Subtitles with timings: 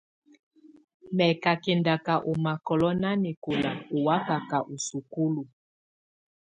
[1.15, 5.43] Mɛ̀ kà kɛndaka ù makɔlɔ̀ nanɛkɔ̀la û wakaka ù sukulu.